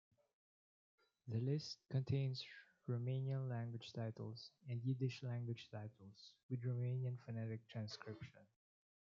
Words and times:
The 1.27 1.39
list 1.41 1.77
contains 1.91 2.43
Romanian-language 2.89 3.93
titles 3.93 4.49
and 4.67 4.81
Yiddish-language 4.83 5.67
titles 5.71 6.31
with 6.49 6.63
Romanian 6.63 7.19
phonetic 7.23 7.59
transcription. 7.69 8.47